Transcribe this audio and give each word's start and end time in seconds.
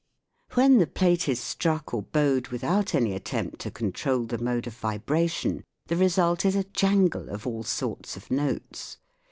When 0.53 0.79
the 0.79 0.87
plate 0.87 1.29
is 1.29 1.39
struck 1.39 1.93
or 1.93 2.01
bowed 2.01 2.47
without 2.47 2.95
any 2.95 3.13
attempt 3.13 3.59
to 3.61 3.69
control 3.69 4.23
the 4.23 4.39
mode 4.39 4.65
of 4.65 4.73
vibration, 4.73 5.63
the 5.85 5.95
result 5.95 6.43
is 6.43 6.55
a 6.55 6.63
jangle 6.63 7.29
of 7.29 7.45
all 7.45 7.61
sorts 7.61 8.17
of 8.17 8.31
notes. 8.31 8.97